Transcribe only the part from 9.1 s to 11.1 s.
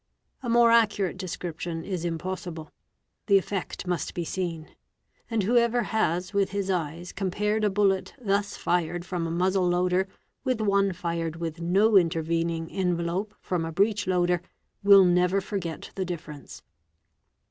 a muzzle loader with one